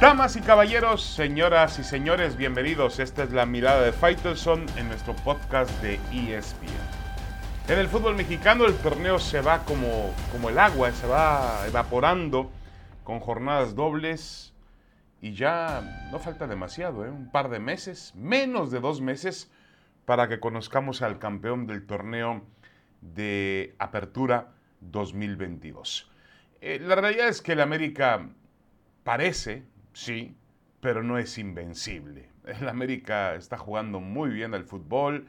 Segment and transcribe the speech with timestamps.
[0.00, 2.98] Damas y caballeros, señoras y señores, bienvenidos.
[3.00, 6.70] Esta es la mirada de Faitelson en nuestro podcast de ESPN.
[7.68, 12.50] En el fútbol mexicano el torneo se va como, como el agua, se va evaporando
[13.04, 14.54] con jornadas dobles
[15.20, 17.10] y ya no falta demasiado, ¿eh?
[17.10, 19.52] un par de meses, menos de dos meses
[20.06, 22.42] para que conozcamos al campeón del torneo
[23.02, 26.10] de Apertura 2022.
[26.62, 28.30] Eh, la realidad es que el América
[29.04, 30.36] parece, sí,
[30.80, 32.30] pero no es invencible.
[32.44, 35.26] El América está jugando muy bien al fútbol,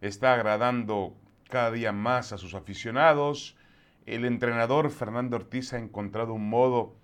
[0.00, 1.16] está agradando
[1.48, 3.56] cada día más a sus aficionados.
[4.06, 6.96] El entrenador Fernando Ortiz ha encontrado un modo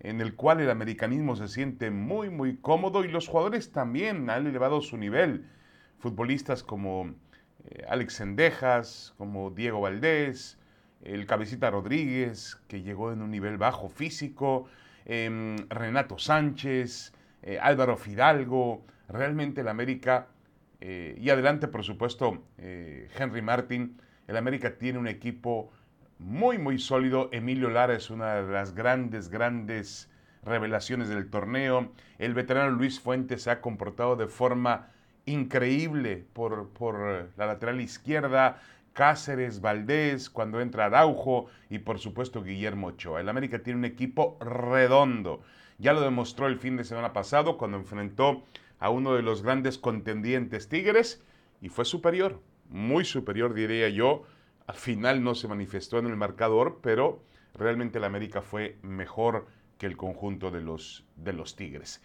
[0.00, 4.46] en el cual el americanismo se siente muy, muy cómodo y los jugadores también han
[4.46, 5.46] elevado su nivel.
[5.98, 7.14] Futbolistas como
[7.66, 10.58] eh, Alex Sendejas, como Diego Valdés,
[11.02, 14.66] el Cabecita Rodríguez, que llegó en un nivel bajo físico,
[15.04, 17.12] em, Renato Sánchez,
[17.42, 20.28] eh, Álvaro Fidalgo, realmente el América,
[20.80, 25.72] eh, y adelante por supuesto Henry Martin, el América tiene un equipo
[26.20, 27.28] muy, muy sólido.
[27.32, 30.08] Emilio Lara es una de las grandes, grandes
[30.44, 31.92] revelaciones del torneo.
[32.18, 34.88] El veterano Luis Fuentes se ha comportado de forma
[35.26, 38.60] increíble por, por la lateral izquierda.
[39.00, 43.22] Cáceres, Valdés, cuando entra Araujo y por supuesto Guillermo Ochoa.
[43.22, 45.40] El América tiene un equipo redondo.
[45.78, 48.44] Ya lo demostró el fin de semana pasado cuando enfrentó
[48.78, 51.24] a uno de los grandes contendientes Tigres
[51.62, 54.24] y fue superior, muy superior diría yo.
[54.66, 57.22] Al final no se manifestó en el marcador, pero
[57.54, 59.46] realmente el América fue mejor
[59.78, 62.02] que el conjunto de los, de los Tigres.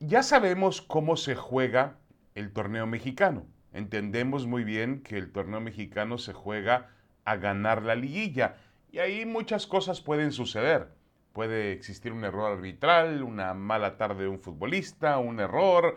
[0.00, 1.98] Ya sabemos cómo se juega
[2.34, 3.46] el torneo mexicano.
[3.72, 6.90] Entendemos muy bien que el torneo mexicano se juega
[7.24, 8.56] a ganar la liguilla
[8.90, 10.88] y ahí muchas cosas pueden suceder.
[11.32, 15.96] Puede existir un error arbitral, una mala tarde de un futbolista, un error,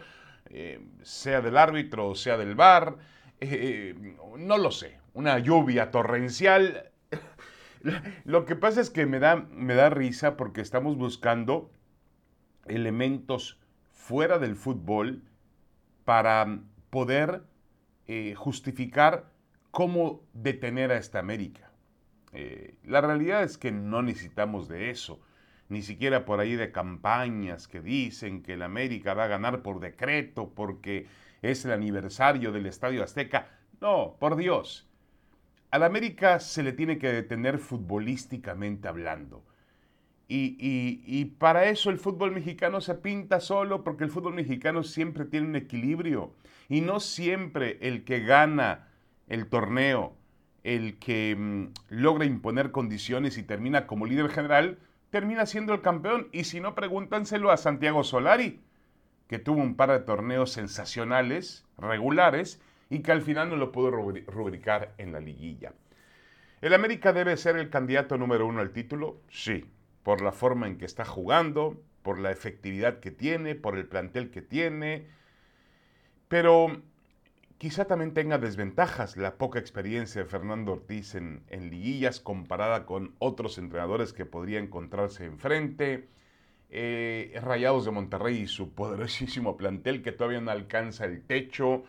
[0.50, 2.98] eh, sea del árbitro o sea del VAR,
[3.40, 6.92] eh, no lo sé, una lluvia torrencial.
[8.24, 11.72] Lo que pasa es que me da, me da risa porque estamos buscando
[12.66, 13.60] elementos
[13.92, 15.24] fuera del fútbol
[16.06, 17.44] para poder
[18.08, 19.32] eh, justificar
[19.72, 21.72] cómo detener a esta América.
[22.32, 25.22] Eh, la realidad es que no necesitamos de eso,
[25.70, 29.80] ni siquiera por ahí de campañas que dicen que el América va a ganar por
[29.80, 31.08] decreto porque
[31.42, 33.48] es el aniversario del Estadio Azteca.
[33.82, 34.88] No, por Dios.
[35.72, 39.44] Al América se le tiene que detener futbolísticamente hablando.
[40.28, 45.48] Y, para eso el fútbol mexicano se pinta solo porque el fútbol mexicano siempre tiene
[45.48, 46.34] un equilibrio
[46.70, 48.88] y no siempre el que gana
[49.28, 50.16] el torneo,
[50.64, 54.80] el que mm, logra imponer condiciones y termina como líder general,
[55.10, 56.30] termina siendo el campeón.
[56.32, 58.62] Y si no, pregúntanselo a Santiago Solari,
[59.28, 63.92] que tuvo un par de torneos sensacionales, regulares, y que al final no lo pudo
[63.92, 65.74] rubricar en la liguilla.
[66.62, 69.22] ¿El América debe ser el candidato número uno al título?
[69.30, 69.66] Sí,
[70.04, 74.30] por la forma en que está jugando, por la efectividad que tiene, por el plantel
[74.30, 75.08] que tiene,
[76.34, 76.82] pero
[77.60, 83.60] quizá también tenga desventajas la poca experiencia de Fernando Ortiz en, liguillas comparada con otros
[83.60, 86.10] entrenadores que podría encontrarse enfrente.
[86.72, 91.84] Eh, Rayados de Monterrey y su poderosísimo plantel que todavía no alcanza el techo.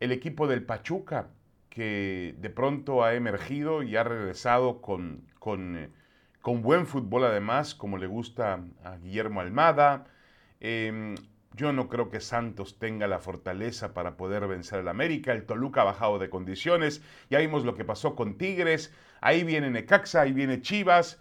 [0.00, 1.28] El equipo del Pachuca
[1.68, 5.90] que de pronto ha emergido y ha regresado con, con eh,
[6.42, 10.06] buen fútbol además, como le gusta a Guillermo Almada.
[10.58, 11.16] Em,
[11.54, 15.32] yo no creo que Santos tenga la fortaleza para poder vencer al América.
[15.32, 17.00] El Toluca ha bajado de condiciones.
[17.30, 18.92] Ya vimos lo que pasó con Tigres.
[19.20, 21.20] Ahí viene Necaxa, ahí viene Chivas.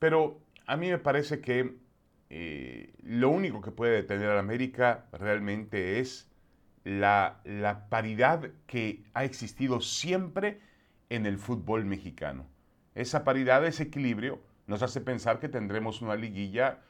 [0.00, 1.76] Pero a mí me parece que
[2.30, 6.28] eh, lo único que puede detener al América realmente es
[6.82, 10.60] la, la paridad que ha existido siempre
[11.10, 12.46] en el fútbol mexicano.
[12.96, 16.80] Esa paridad, ese equilibrio, nos hace pensar que tendremos una liguilla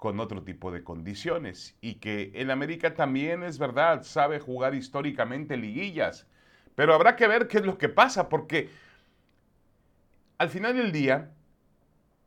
[0.00, 5.58] con otro tipo de condiciones y que el América también es verdad, sabe jugar históricamente
[5.58, 6.26] liguillas,
[6.74, 8.70] pero habrá que ver qué es lo que pasa porque
[10.38, 11.30] al final del día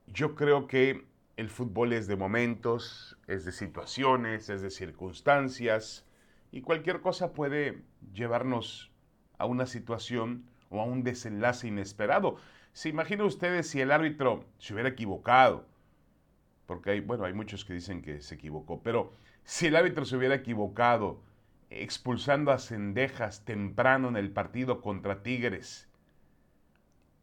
[0.05, 6.05] yo creo que el fútbol es de momentos, es de situaciones, es de circunstancias
[6.51, 7.81] y cualquier cosa puede
[8.13, 8.91] llevarnos
[9.39, 12.35] a una situación o a un desenlace inesperado.
[12.71, 15.72] ¿Se imagina ustedes si el árbitro se hubiera equivocado?
[16.65, 19.11] Porque hay, bueno, hay muchos que dicen que se equivocó, pero
[19.43, 21.21] si el árbitro se hubiera equivocado
[21.69, 25.89] expulsando a Cendejas temprano en el partido contra Tigres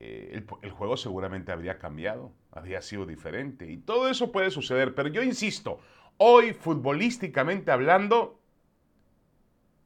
[0.00, 3.70] eh, el, juego seguramente habría cambiado, habría sido diferente.
[3.70, 5.78] Y todo eso puede suceder, pero yo insisto,
[6.16, 8.40] hoy futbolísticamente hablando,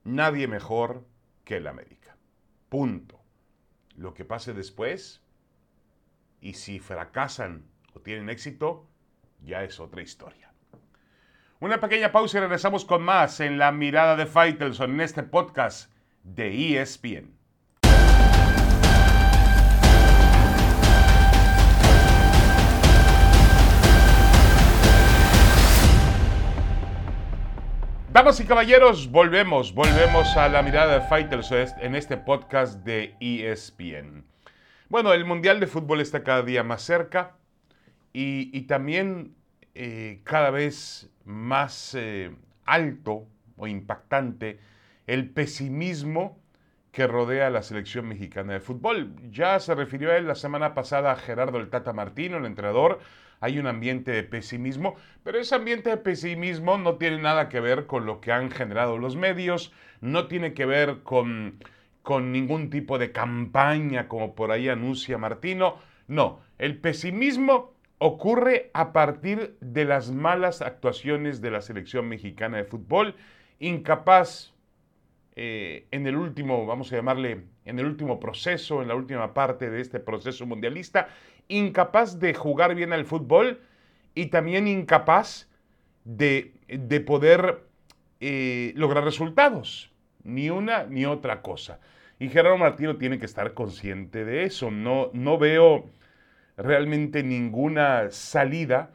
[0.05, 1.05] nadie mejor
[1.45, 2.17] que el América.
[2.69, 3.21] Punto.
[3.97, 5.21] Lo que pase después,
[6.41, 8.87] y si fracasan o tienen éxito,
[9.45, 10.51] ya es otra historia.
[11.61, 15.91] Una pequeña pausa y regresamos con más en la mirada de Faitelson en este podcast
[16.23, 17.35] de ESPN.
[28.15, 34.25] Damas y caballeros, volvemos, volvemos a la mirada de Fighters en este podcast de ESPN.
[34.89, 37.37] Bueno, el Mundial de Fútbol está cada día más cerca
[38.17, 39.35] y, también
[39.75, 42.31] eh, cada vez más eh,
[42.65, 43.27] alto
[43.57, 44.61] o impactante
[45.09, 46.39] el pesimismo
[46.93, 49.13] que rodea a la selección mexicana de fútbol.
[49.31, 53.01] Ya se refirió a él la semana pasada a Gerardo el Tata Martino, el entrenador,
[53.41, 54.95] hay un ambiente de pesimismo,
[55.25, 58.97] pero ese ambiente de pesimismo no tiene nada que ver con lo que han generado
[58.97, 61.59] los medios, no tiene que ver con,
[62.03, 68.93] con ningún tipo de campaña como por ahí anuncia Martino, no, el pesimismo ocurre a
[68.93, 73.15] partir de las malas actuaciones de la selección mexicana de fútbol,
[73.59, 74.53] incapaz
[75.37, 79.71] eh, en el último, vamos a llamarle, en el último proceso, en la última parte
[79.71, 81.09] de este proceso mundialista,
[81.49, 83.61] incapaz de jugar bien al fútbol
[84.15, 85.49] y también incapaz
[86.05, 86.53] de,
[87.07, 87.65] poder
[88.21, 89.91] eh, lograr resultados.
[90.23, 91.81] Ni una ni otra cosa.
[92.19, 94.71] Y Gerardo Martino tiene que estar consciente de eso.
[94.71, 95.91] No, no veo
[96.57, 98.91] realmente ninguna salida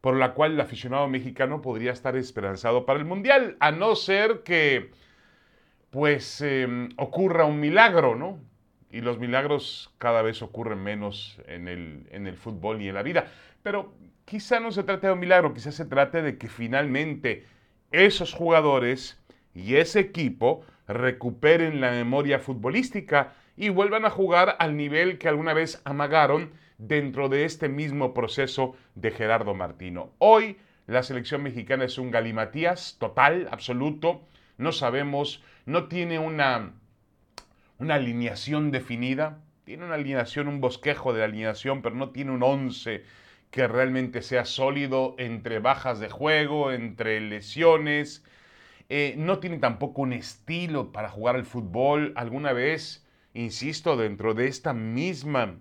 [0.00, 4.42] por la cual el aficionado mexicano podría estar esperanzado para el Mundial, a no ser
[4.42, 4.90] que
[5.90, 8.38] pues em, ocurra un milagro, ¿no?
[8.90, 13.02] y los milagros cada vez ocurren menos en el, en el fútbol y en la
[13.02, 13.28] vida.
[13.62, 17.44] Pero quizá no se trate de un milagro, quizá se trate de que finalmente
[17.92, 19.20] esos jugadores
[19.54, 25.54] y ese equipo recuperen la memoria futbolística y vuelvan a jugar al nivel que alguna
[25.54, 30.12] vez amagaron dentro de este mismo proceso de Gerardo Martino.
[30.18, 30.56] Hoy
[30.86, 34.22] la selección mexicana es un galimatías total, absoluto,
[34.58, 36.72] no sabemos, no tiene una
[37.80, 39.42] una alineación definida.
[39.64, 43.04] Tiene una alineación, un bosquejo de alineación, pero no tiene un once
[43.50, 48.24] que realmente sea sólido entre bajas de juego, entre lesiones.
[48.90, 52.12] Eh, no tiene tampoco un estilo para jugar al fútbol.
[52.16, 55.56] Alguna vez, insisto, dentro de esta misma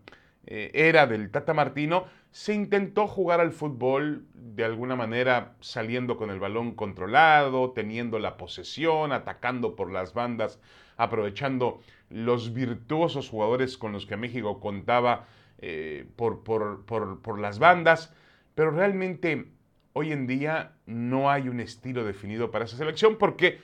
[0.45, 6.29] eh, era del Tata Martino, se intentó jugar al fútbol de alguna manera saliendo con
[6.29, 10.59] el balón controlado, teniendo la posesión, atacando por las bandas,
[10.97, 15.27] aprovechando los virtuosos jugadores con los que México contaba
[15.59, 18.13] eh, por, por, las bandas,
[18.55, 19.51] pero realmente
[19.93, 23.59] hoy en día no hay un estilo definido para esa selección porque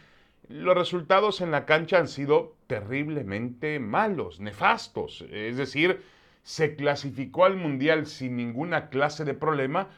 [0.47, 5.25] los resultados en la cancha han sido terriblemente malos, nefastos.
[5.31, 6.01] Es decir,
[6.45, 9.89] se clasificó al Mundial sin ninguna clase de problema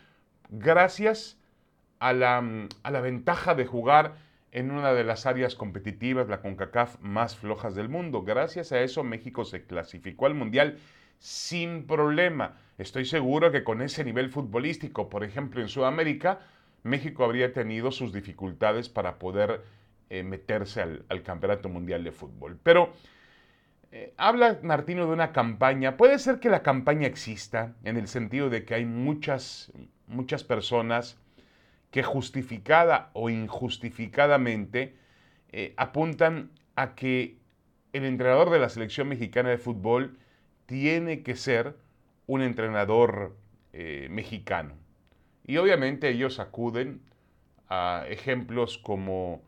[0.49, 1.37] gracias
[1.99, 2.43] a la,
[2.83, 4.15] a la ventaja de jugar
[4.53, 8.23] en una de las áreas competitivas, la CONCACAF, más flojas del mundo.
[8.23, 10.77] Gracias a eso México se clasificó al Mundial
[11.19, 12.57] sin problema.
[12.77, 16.39] Estoy seguro que con ese nivel futbolístico, por ejemplo en Sudamérica,
[16.83, 19.63] México habría tenido sus dificultades para poder
[20.09, 22.57] eh, meterse al, Campeonato Mundial de Fútbol.
[22.63, 22.93] Pero
[23.91, 25.97] eh, habla Martino de una campaña.
[25.97, 29.71] Puede ser que la campaña exista en el sentido de que hay muchas,
[30.07, 31.17] muchas personas
[31.91, 34.95] que justificada o injustificadamente
[35.51, 37.37] eh, apuntan a que
[37.93, 40.17] el entrenador de la selección mexicana de fútbol
[40.65, 41.75] tiene que ser
[42.27, 43.37] un entrenador
[43.71, 44.75] eh, mexicano.
[45.45, 47.01] Y obviamente ellos acuden
[47.69, 49.41] a ejemplos como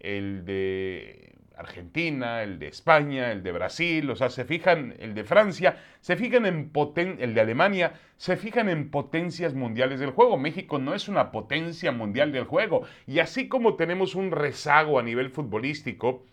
[0.00, 5.24] el de Argentina, el de España, el de Brasil, o sea, se fijan, el de
[5.24, 10.36] Francia, se fijan en poten el de Alemania, se fijan en potencias mundiales del juego.
[10.36, 12.82] México no es una potencia mundial del juego.
[13.06, 16.24] Y así como tenemos un rezago a nivel futbolístico,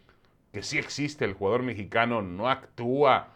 [0.52, 3.30] que sí existe, el jugador mexicano no actúa.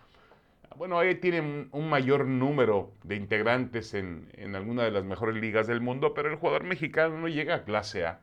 [0.75, 5.67] Bueno, ahí tiene un mayor número de integrantes en, en alguna de las mejores ligas
[5.67, 8.20] del mundo, pero el jugador mexicano no llega a clase A.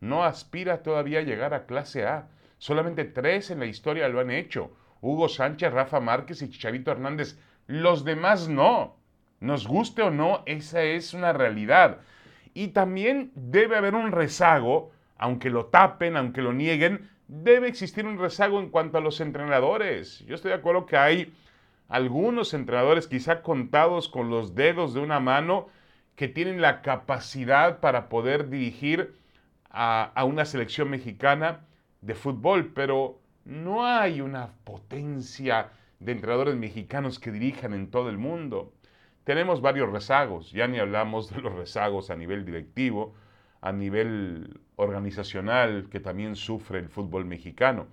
[0.00, 2.28] No aspira todavía a llegar a clase A.
[2.62, 4.70] Solamente tres en la historia lo han hecho.
[5.00, 7.36] Hugo Sánchez, Rafa Márquez y Chicharito Hernández.
[7.66, 8.94] Los demás no.
[9.40, 12.02] Nos guste o no, esa es una realidad.
[12.54, 18.16] Y también debe haber un rezago, aunque lo tapen, aunque lo nieguen, debe existir un
[18.16, 20.20] rezago en cuanto a los entrenadores.
[20.20, 21.34] Yo estoy de acuerdo que hay
[21.88, 25.66] algunos entrenadores quizá contados con los dedos de una mano
[26.14, 29.16] que tienen la capacidad para poder dirigir
[29.68, 31.66] a, a una selección mexicana
[32.02, 38.18] de fútbol, pero no hay una potencia de entrenadores mexicanos que dirijan en todo el
[38.18, 38.72] mundo.
[39.24, 43.14] Tenemos varios rezagos, ya ni hablamos de los rezagos a nivel directivo,
[43.60, 47.86] a nivel organizacional que también sufre el fútbol mexicano.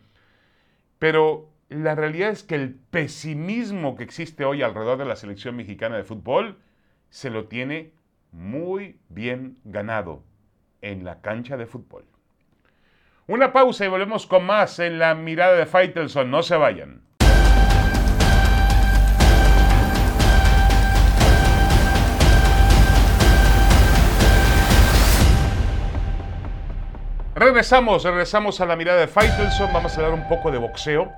[0.98, 5.98] Pero la realidad es que el pesimismo que existe hoy alrededor de la selección mexicana
[5.98, 6.58] de fútbol
[7.12, 7.92] se lo tiene
[8.32, 10.24] muy bien ganado
[10.82, 12.06] en la cancha de fútbol.
[13.30, 16.32] Una pausa y volvemos con más en la mirada de Faitelson.
[16.32, 17.04] No se vayan.
[27.36, 29.72] Regresamos, regresamos a la mirada de Faitelson.
[29.74, 31.12] Vamos a hablar un poco de boxeo.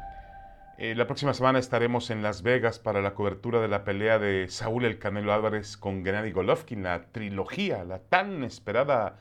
[0.77, 4.49] Eh, la próxima semana estaremos en Las Vegas para la cobertura de la pelea de
[4.49, 9.15] Saúl El Canelo Álvarez con Gennady Golovkin, la trilogía, la tan esperada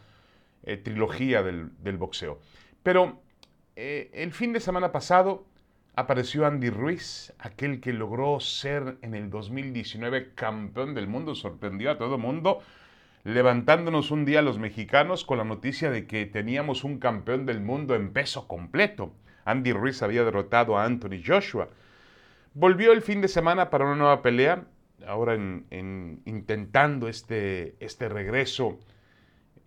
[0.62, 2.38] eh, trilogía del, boxeo.
[2.82, 3.20] Pero
[3.76, 5.44] eh, el fin de semana pasado
[5.96, 11.99] apareció Andy Ruiz, aquel que logró ser en el 2019 campeón del mundo, sorprendió a
[11.99, 12.62] todo mundo
[13.25, 17.94] levantándonos un día los mexicanos con la noticia de que teníamos un campeón del mundo
[17.94, 19.12] en peso completo.
[19.44, 21.68] Andy Ruiz había derrotado a Anthony Joshua.
[22.54, 24.64] Volvió el fin de semana para una nueva pelea,
[25.06, 28.78] ahora en, intentando este, este regreso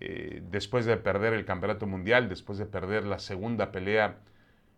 [0.03, 4.17] eh, después de perder el campeonato mundial, después de perder la segunda pelea,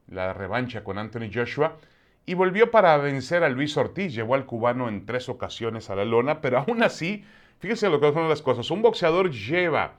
[0.08, 1.77] la revancha con Anthony Joshua.
[2.25, 6.05] Y volvió para vencer a Luis Ortiz, llevó al cubano en tres ocasiones a la
[6.05, 7.24] lona, pero aún así
[7.60, 8.70] Fíjese lo que son las cosas.
[8.72, 9.96] Un boxeador lleva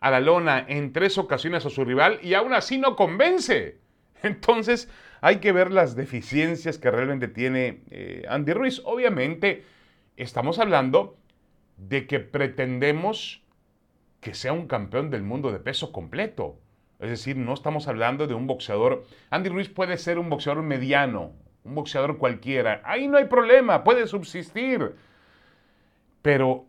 [0.00, 3.78] a la lona en tres ocasiones a su rival y aún así no convence.
[4.22, 4.88] Entonces
[5.20, 8.82] hay que ver las deficiencias que realmente tiene eh, Andy Ruiz.
[8.84, 9.64] Obviamente
[10.16, 11.16] estamos hablando
[11.76, 13.43] de que pretendemos
[14.24, 16.58] que sea un campeón del mundo de peso completo.
[16.98, 19.04] Es decir, no estamos hablando de un boxeador.
[19.28, 22.80] Andy Ruiz puede ser un boxeador mediano, un boxeador cualquiera.
[22.86, 24.94] Ahí no hay problema, puede subsistir.
[26.22, 26.64] Pero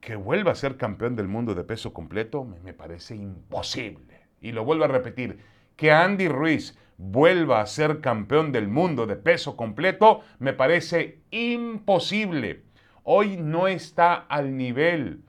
[0.00, 4.22] que vuelva a ser campeón del mundo de peso completo me, parece imposible.
[4.40, 5.38] Y lo vuelvo a repetir,
[5.76, 12.62] que Andy Ruiz vuelva a ser campeón del mundo de peso completo me parece imposible.
[13.02, 15.26] Hoy no está al nivel,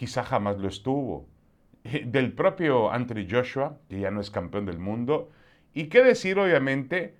[0.00, 1.28] quizá jamás lo estuvo,
[2.06, 5.28] del propio Anthony Joshua, que ya no es campeón del mundo.
[5.74, 7.16] Y qué decir, obviamente,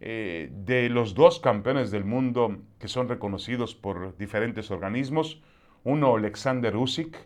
[0.00, 5.40] eh, de los dos campeones del mundo que son reconocidos por diferentes organismos,
[5.84, 7.16] uno, Alexander Usyk,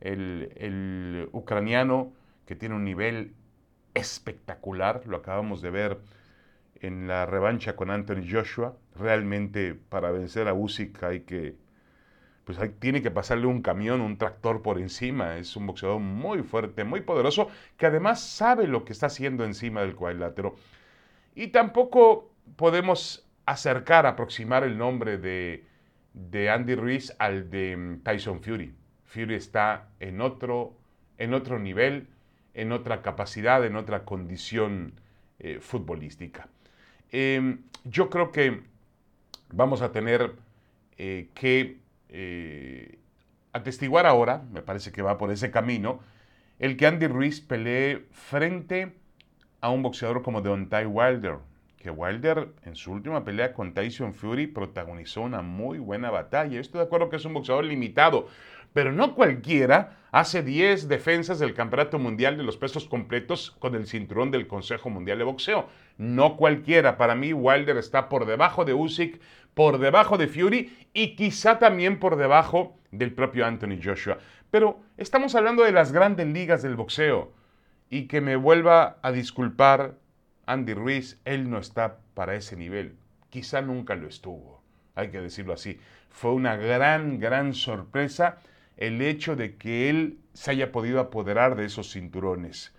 [0.00, 2.12] el, ucraniano
[2.44, 3.36] que tiene un nivel
[3.94, 5.98] espectacular, lo acabamos de ver
[6.80, 8.76] en la revancha con Anthony Joshua.
[8.96, 11.54] Realmente para vencer a Usyk hay que,
[12.48, 15.36] pues tiene que pasarle un camión, un tractor por encima.
[15.36, 19.82] Es un boxeador muy fuerte, muy poderoso, que además sabe lo que está haciendo encima
[19.82, 20.56] del cuadrilátero.
[21.34, 25.68] Y tampoco podemos acercar, aproximar el nombre de
[26.18, 28.74] de Andy Ruiz al de mm, Tyson Fury.
[29.04, 30.74] Fury está en otro,
[31.16, 32.08] en otro nivel,
[32.54, 34.92] en otra capacidad, en otra condición
[35.38, 36.48] eh, futbolística.
[37.10, 38.62] Em, yo creo que
[39.52, 40.34] vamos a tener
[40.98, 41.78] eh, que
[42.08, 42.98] eh,
[43.52, 46.00] atestiguar ahora, me parece que va por ese camino,
[46.58, 48.94] el que Andy Ruiz pelee frente
[49.60, 51.36] a un boxeador como Deontay Wilder,
[51.78, 56.58] que Wilder en su última pelea con Tyson Fury protagonizó una muy buena batalla.
[56.58, 58.26] Estoy de acuerdo que es un boxeador limitado,
[58.72, 63.86] pero no cualquiera hace 10 defensas del Campeonato Mundial de los Pesos Completos con el
[63.86, 65.68] cinturón del Consejo Mundial de Boxeo.
[65.96, 66.96] No cualquiera.
[66.96, 69.20] Para mí Wilder está por debajo de Usyk,
[69.54, 74.18] por debajo de Fury y quizá también por debajo del propio Anthony Joshua.
[74.50, 77.32] Pero estamos hablando de las grandes ligas del boxeo
[77.90, 79.94] y que me vuelva a disculpar
[80.46, 82.96] Andy Ruiz, él no está para ese nivel.
[83.28, 84.62] Quizá nunca lo estuvo,
[84.94, 85.78] hay que decirlo así.
[86.08, 88.38] Fue una gran, gran sorpresa
[88.78, 92.72] el hecho de que él se haya podido apoderar de esos cinturones.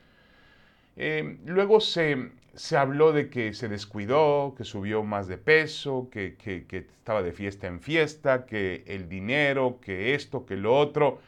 [0.96, 2.32] Eh, luego se,
[2.78, 7.68] habló de que se descuidó, que subió más de peso, que, que estaba de fiesta
[7.68, 11.20] en fiesta, que el dinero, que esto, que lo otro.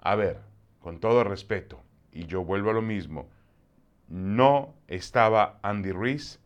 [0.00, 0.38] A ver,
[0.80, 3.28] con todo respeto, y yo vuelvo a lo mismo,
[4.08, 6.40] no estaba Andy Ruiz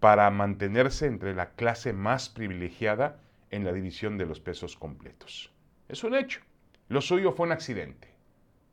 [0.00, 5.51] para mantenerse entre la clase más privilegiada en la división de los pesos completos.
[5.92, 6.40] Es un hecho.
[6.88, 8.08] Lo suyo fue un accidente.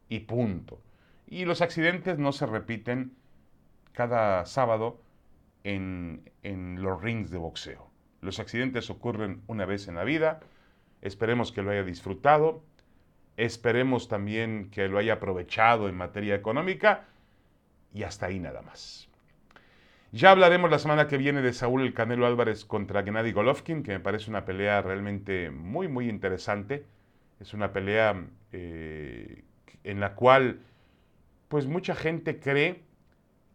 [0.08, 0.82] Y punto.
[1.28, 3.12] Y los accidentes no se repiten
[3.92, 5.02] cada sábado
[5.66, 6.24] en,
[6.82, 7.92] los rings de boxeo.
[8.22, 10.40] Los accidentes ocurren una vez en la vida.
[11.02, 12.64] Esperemos que lo haya disfrutado.
[13.36, 17.04] Esperemos también que lo haya aprovechado en materia económica.
[17.94, 19.10] Y hasta ahí nada más.
[20.14, 23.92] Ya hablaremos la semana que viene de Saúl El Canelo Álvarez contra Gennady Golovkin, que
[23.92, 26.86] me parece una pelea realmente muy, muy interesante.
[27.40, 29.44] Es una pelea eh,
[29.84, 30.62] en la cual,
[31.48, 32.84] pues mucha gente cree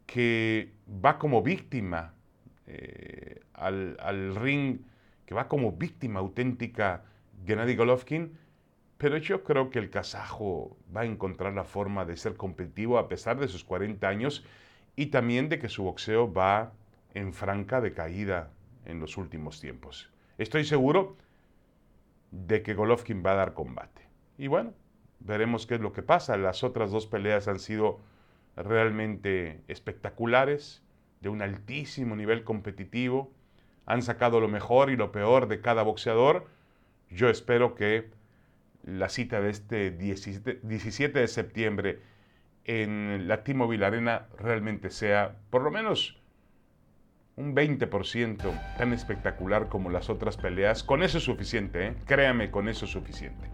[0.07, 0.73] que
[1.05, 2.15] va como víctima
[2.67, 4.81] eh, al, al, ring,
[5.27, 7.05] que va como víctima auténtica
[7.47, 8.39] Gennady Golovkin,
[8.97, 13.09] pero yo creo que el kazajo va a encontrar la forma de ser competitivo a
[13.09, 14.45] pesar de sus 40 años
[14.97, 16.73] y también de que su boxeo va
[17.13, 18.51] en franca decaída
[18.87, 20.11] en los últimos tiempos.
[20.39, 21.17] Estoy seguro
[22.35, 24.03] de que Golovkin va a dar combate.
[24.37, 24.75] Y bueno,
[25.21, 26.37] veremos qué es lo que pasa.
[26.37, 28.01] Las otras dos peleas han sido
[28.57, 30.83] realmente espectaculares,
[31.21, 33.33] de un altísimo nivel competitivo.
[33.87, 36.47] Han sacado lo mejor y lo peor de cada boxeador.
[37.09, 38.11] Yo espero que
[38.83, 42.01] la cita de este 17 de septiembre
[42.65, 46.19] en la T-Mobile Arena realmente sea por lo menos
[47.37, 50.83] un 20% tan espectacular como las otras peleas.
[50.83, 51.95] Con eso es suficiente, ¿eh?
[52.07, 53.49] créame, con eso es suficiente.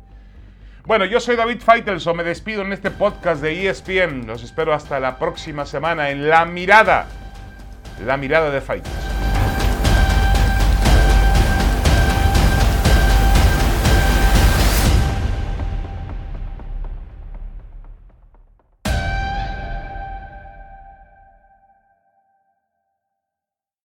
[0.87, 4.27] Bueno, yo soy David Feitelson, me despido en este podcast de ESPN.
[4.27, 7.07] Los espero hasta la próxima semana en La Mirada,
[8.05, 9.20] La Mirada de Faitelson.